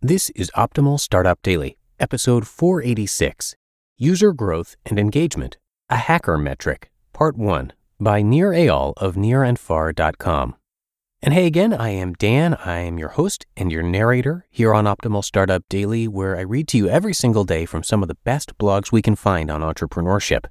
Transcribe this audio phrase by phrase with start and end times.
[0.00, 3.56] This is Optimal Startup Daily, episode 486
[3.96, 5.58] User Growth and Engagement,
[5.90, 10.54] a Hacker Metric, Part 1 by Nir Eyal of nirandfar.com.
[11.20, 12.54] And hey again, I am Dan.
[12.54, 16.68] I am your host and your narrator here on Optimal Startup Daily, where I read
[16.68, 19.62] to you every single day from some of the best blogs we can find on
[19.62, 20.44] entrepreneurship.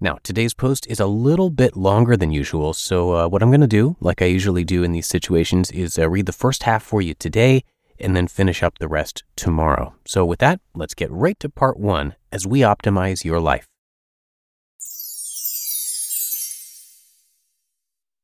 [0.00, 3.60] Now, today's post is a little bit longer than usual, so uh, what I'm going
[3.60, 6.82] to do, like I usually do in these situations, is uh, read the first half
[6.82, 7.64] for you today
[8.00, 9.94] and then finish up the rest tomorrow.
[10.04, 13.66] So, with that, let's get right to part one as we optimize your life.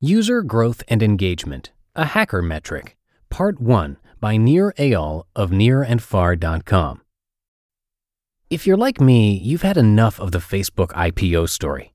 [0.00, 2.96] User Growth and Engagement, a Hacker Metric,
[3.30, 7.00] Part 1 by Nir Eyal of nirandfar.com.
[8.50, 11.94] If you're like me, you've had enough of the Facebook IPO story.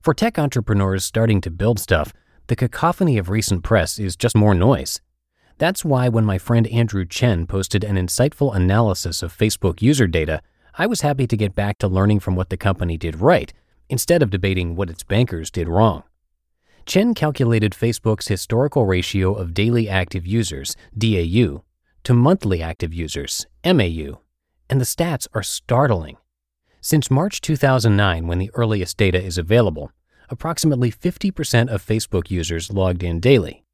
[0.00, 2.12] For tech entrepreneurs starting to build stuff,
[2.46, 5.00] the cacophony of recent press is just more noise.
[5.58, 10.40] That's why when my friend Andrew Chen posted an insightful analysis of Facebook user data,
[10.76, 13.52] I was happy to get back to learning from what the company did right,
[13.88, 16.04] instead of debating what its bankers did wrong.
[16.86, 21.64] Chen calculated Facebook's historical ratio of daily active users, DAU,
[22.04, 24.20] to monthly active users, MAU,
[24.70, 26.16] and the stats are startling.
[26.80, 29.90] Since March 2009, when the earliest data is available,
[30.30, 33.64] approximately 50% of Facebook users logged in daily.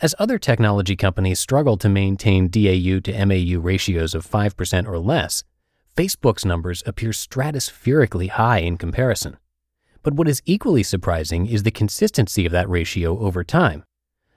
[0.00, 5.42] As other technology companies struggle to maintain DAU to MAU ratios of 5% or less,
[5.96, 9.38] Facebook's numbers appear stratospherically high in comparison.
[10.04, 13.82] But what is equally surprising is the consistency of that ratio over time.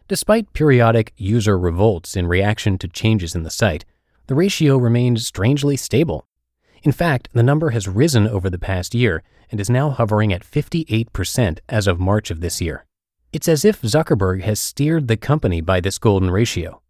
[0.07, 3.85] Despite periodic user revolts in reaction to changes in the site,
[4.25, 6.25] the ratio remained strangely stable.
[6.81, 9.21] In fact, the number has risen over the past year
[9.51, 12.83] and is now hovering at 58% as of March of this year.
[13.33, 16.81] It's as if Zuckerberg has steered the company by this golden ratio.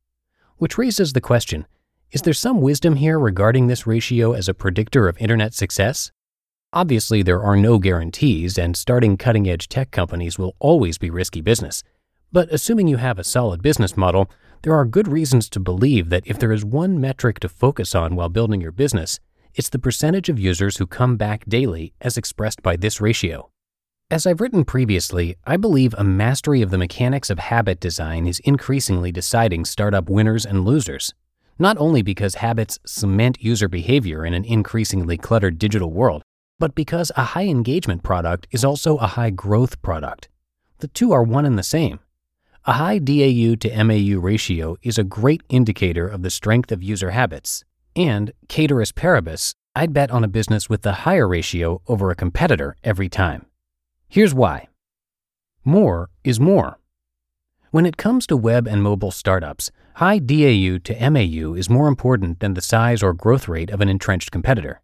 [0.57, 1.67] Which raises the question
[2.11, 6.11] is there some wisdom here regarding this ratio as a predictor of internet success?
[6.73, 11.41] Obviously, there are no guarantees, and starting cutting edge tech companies will always be risky
[11.41, 11.83] business.
[12.31, 14.29] But assuming you have a solid business model,
[14.63, 18.15] there are good reasons to believe that if there is one metric to focus on
[18.15, 19.19] while building your business,
[19.53, 23.51] it's the percentage of users who come back daily as expressed by this ratio.
[24.11, 28.39] As I've written previously, I believe a mastery of the mechanics of habit design is
[28.39, 31.13] increasingly deciding startup winners and losers,
[31.57, 36.23] not only because habits cement user behavior in an increasingly cluttered digital world,
[36.59, 40.27] but because a high engagement product is also a high growth product.
[40.79, 42.01] The two are one and the same.
[42.65, 47.11] A high DAU to MAU ratio is a great indicator of the strength of user
[47.11, 47.63] habits,
[47.95, 52.75] and, ceteris paribus, I'd bet on a business with the higher ratio over a competitor
[52.83, 53.45] every time.
[54.11, 54.67] Here's why
[55.63, 56.79] more is more.
[57.69, 62.41] When it comes to web and mobile startups, high DAU to MAU is more important
[62.41, 64.81] than the size or growth rate of an entrenched competitor.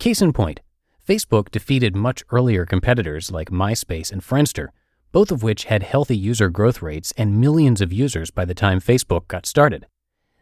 [0.00, 0.62] Case in point,
[1.06, 4.70] Facebook defeated much earlier competitors like MySpace and Friendster,
[5.12, 8.80] both of which had healthy user growth rates and millions of users by the time
[8.80, 9.86] Facebook got started.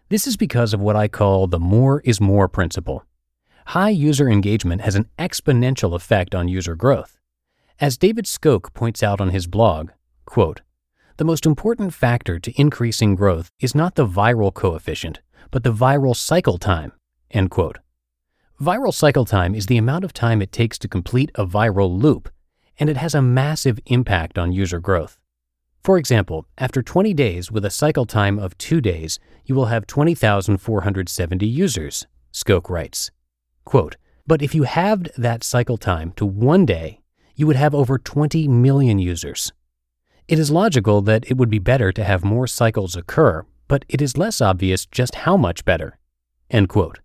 [0.08, 3.04] This is because of what I call the more is more principle.
[3.66, 7.18] High user engagement has an exponential effect on user growth.
[7.80, 9.90] As David Skok points out on his blog,
[10.26, 10.60] quote,
[11.16, 15.20] the most important factor to increasing growth is not the viral coefficient,
[15.50, 16.92] but the viral cycle time,
[17.32, 17.78] end quote.
[18.60, 22.28] Viral cycle time is the amount of time it takes to complete a viral loop,
[22.78, 25.18] and it has a massive impact on user growth.
[25.82, 29.88] For example, after 20 days with a cycle time of 2 days, you will have
[29.88, 33.10] 20,470 users, Skok writes.
[33.64, 33.96] Quote,
[34.26, 37.00] but if you halved that cycle time to 1 day,
[37.34, 39.52] you would have over 20 million users.
[40.26, 44.00] It is logical that it would be better to have more cycles occur, but it
[44.00, 45.98] is less obvious just how much better.
[46.50, 47.00] End quote.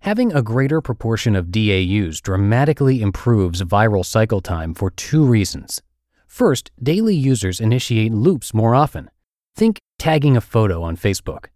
[0.00, 5.82] Having a greater proportion of DAUs dramatically improves viral cycle time for two reasons.
[6.26, 9.10] First, daily users initiate loops more often.
[9.54, 11.46] Think tagging a photo on Facebook.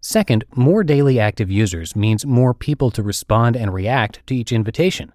[0.00, 5.12] Second, more daily active users means more people to respond and react to each invitation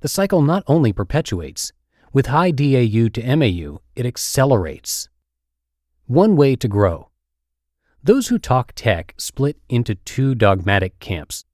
[0.00, 1.72] the cycle not only perpetuates,
[2.12, 5.08] with high DAU to MAU, it accelerates.
[6.06, 7.10] One way to grow.
[8.02, 11.44] Those who talk tech split into two dogmatic camps.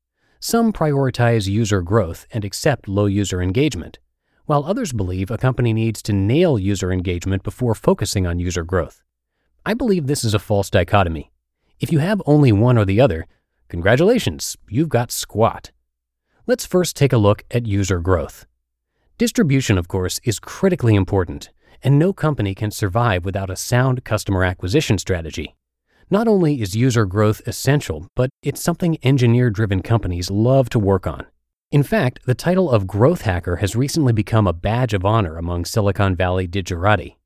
[0.40, 3.98] Some prioritize user growth and accept low user engagement,
[4.44, 9.02] while others believe a company needs to nail user engagement before focusing on user growth.
[9.64, 11.32] I believe this is a false dichotomy.
[11.80, 13.26] If you have only one or the other,
[13.68, 15.72] congratulations, you've got squat.
[16.46, 18.44] Let's first take a look at user growth.
[19.16, 21.48] Distribution, of course, is critically important,
[21.82, 25.54] and no company can survive without a sound customer acquisition strategy.
[26.10, 31.06] Not only is user growth essential, but it's something engineer driven companies love to work
[31.06, 31.24] on.
[31.70, 35.64] In fact, the title of growth hacker has recently become a badge of honor among
[35.64, 37.16] Silicon Valley digerati.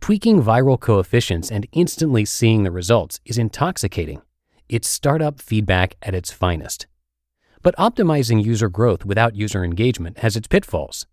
[0.00, 4.22] Tweaking viral coefficients and instantly seeing the results is intoxicating.
[4.70, 6.86] It's startup feedback at its finest.
[7.64, 11.06] But optimizing user growth without user engagement has its pitfalls.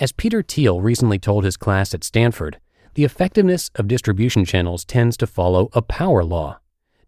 [0.00, 2.58] As Peter Thiel recently told his class at Stanford,
[2.94, 6.60] the effectiveness of distribution channels tends to follow a power law.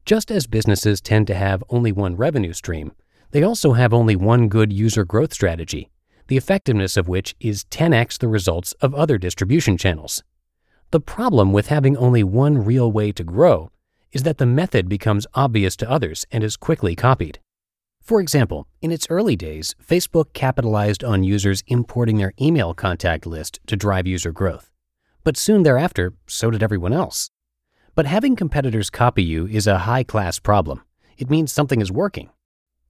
[0.04, 2.92] Just as businesses tend to have only one revenue stream,
[3.30, 5.88] they also have only one good user growth strategy,
[6.28, 10.22] the effectiveness of which is 10x the results of other distribution channels.
[10.90, 13.70] The problem with having only one real way to grow
[14.12, 17.40] is that the method becomes obvious to others and is quickly copied.
[18.04, 23.60] For example, in its early days, Facebook capitalized on users importing their email contact list
[23.66, 24.70] to drive user growth.
[25.24, 27.30] But soon thereafter, so did everyone else.
[27.94, 30.82] But having competitors copy you is a high class problem.
[31.16, 32.28] It means something is working.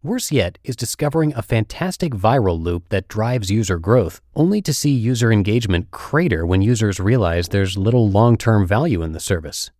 [0.02, 4.90] Worse yet is discovering a fantastic viral loop that drives user growth, only to see
[4.90, 9.70] user engagement crater when users realize there's little long term value in the service.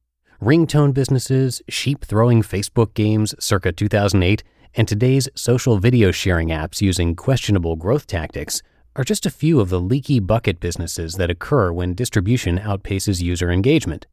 [0.40, 4.44] Ringtone businesses, sheep throwing Facebook games circa 2008,
[4.76, 8.60] and today's social video sharing apps using questionable growth tactics
[8.96, 13.50] are just a few of the leaky bucket businesses that occur when distribution outpaces user
[13.50, 14.06] engagement.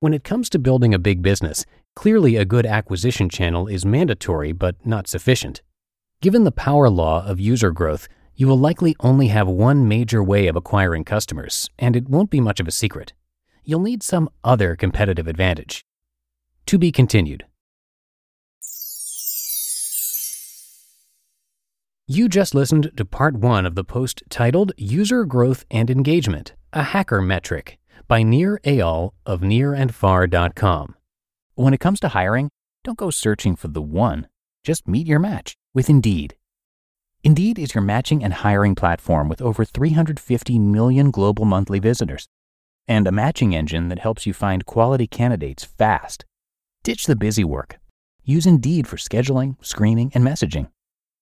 [0.00, 4.52] When it comes to building a big business, clearly a good acquisition channel is mandatory
[4.52, 5.60] but not sufficient.
[6.22, 10.46] Given the power law of user growth, you will likely only have one major way
[10.46, 13.12] of acquiring customers, and it won't be much of a secret.
[13.64, 15.84] You'll need some other competitive advantage.
[16.66, 17.44] To be continued.
[22.12, 26.82] You just listened to part one of the post titled User Growth and Engagement, a
[26.82, 27.78] Hacker Metric
[28.08, 30.96] by Nir Eyal of nirandfar.com.
[31.54, 32.50] When it comes to hiring,
[32.82, 34.26] don't go searching for the one.
[34.64, 36.34] Just meet your match with Indeed.
[37.22, 42.26] Indeed is your matching and hiring platform with over 350 million global monthly visitors
[42.88, 46.24] and a matching engine that helps you find quality candidates fast.
[46.82, 47.78] Ditch the busy work.
[48.24, 50.70] Use Indeed for scheduling, screening, and messaging.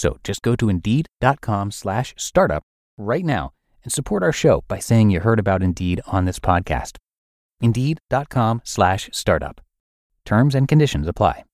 [0.00, 2.62] So just go to indeed.com slash startup
[2.96, 3.52] right now
[3.84, 6.96] and support our show by saying you heard about Indeed on this podcast.
[7.60, 9.60] Indeed.com slash startup.
[10.24, 11.44] Terms and conditions apply.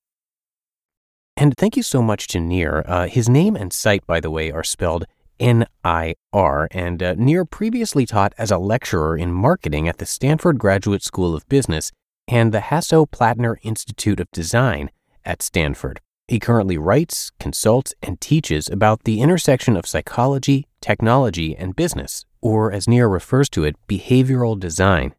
[1.36, 2.84] And thank you so much to Nir.
[2.86, 5.06] Uh, his name and site, by the way, are spelled
[5.40, 10.06] N I R, and uh, Nir previously taught as a lecturer in marketing at the
[10.06, 11.90] Stanford Graduate School of Business
[12.28, 14.92] and the Hasso-Plattner Institute of Design
[15.24, 16.00] at Stanford.
[16.28, 22.72] He currently writes, consults, and teaches about the intersection of psychology, technology, and business, or
[22.72, 25.14] as Nir refers to it, behavioral design.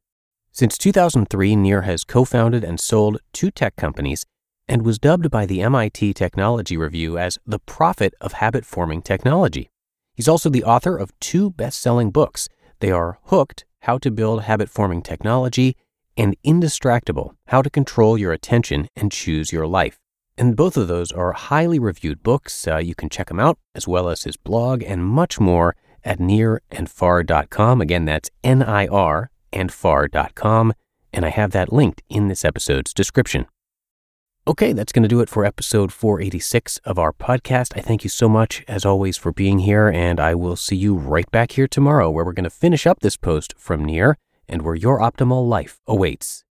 [0.51, 4.25] Since 2003, Nir has co founded and sold two tech companies
[4.67, 9.69] and was dubbed by the MIT Technology Review as the prophet of habit forming technology.
[10.13, 12.49] He's also the author of two best selling books.
[12.79, 15.77] They are Hooked How to Build Habit Forming Technology
[16.17, 19.99] and Indistractable How to Control Your Attention and Choose Your Life.
[20.37, 22.67] And both of those are highly reviewed books.
[22.67, 26.19] Uh, you can check them out, as well as his blog and much more at
[26.19, 27.81] nirandfar.com.
[27.81, 30.73] Again, that's N I R and far.com,
[31.11, 33.47] and I have that linked in this episode's description.
[34.47, 37.73] Okay, that's going to do it for episode 486 of our podcast.
[37.75, 40.95] I thank you so much, as always, for being here, and I will see you
[40.95, 44.15] right back here tomorrow where we're going to finish up this post from Nir
[44.47, 46.45] and where your optimal life awaits.